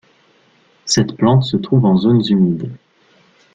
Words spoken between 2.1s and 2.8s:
humides.